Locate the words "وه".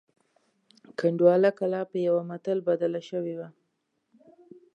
3.39-3.49